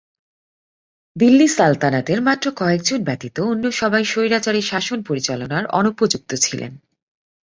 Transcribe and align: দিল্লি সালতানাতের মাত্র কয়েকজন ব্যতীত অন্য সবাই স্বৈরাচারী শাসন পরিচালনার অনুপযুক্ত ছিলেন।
দিল্লি 1.15 1.47
সালতানাতের 1.47 2.19
মাত্র 2.21 2.45
কয়েকজন 2.55 2.99
ব্যতীত 3.03 3.37
অন্য 3.43 3.63
সবাই 3.71 4.03
স্বৈরাচারী 4.05 4.61
শাসন 4.61 4.99
পরিচালনার 5.03 5.63
অনুপযুক্ত 5.71 6.31
ছিলেন। 6.35 6.71